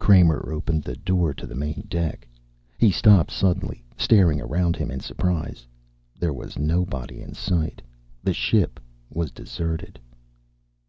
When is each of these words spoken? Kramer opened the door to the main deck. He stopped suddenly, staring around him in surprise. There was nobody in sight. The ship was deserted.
Kramer 0.00 0.50
opened 0.52 0.82
the 0.82 0.96
door 0.96 1.32
to 1.34 1.46
the 1.46 1.54
main 1.54 1.82
deck. 1.86 2.26
He 2.76 2.90
stopped 2.90 3.30
suddenly, 3.30 3.84
staring 3.96 4.40
around 4.40 4.74
him 4.74 4.90
in 4.90 4.98
surprise. 4.98 5.64
There 6.18 6.32
was 6.34 6.58
nobody 6.58 7.20
in 7.22 7.34
sight. 7.34 7.80
The 8.20 8.34
ship 8.34 8.80
was 9.10 9.30
deserted. 9.30 10.00